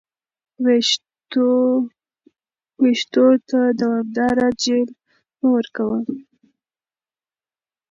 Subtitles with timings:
[2.81, 4.89] ویښتو ته دوامداره جیل
[5.39, 5.99] مه ورکوه.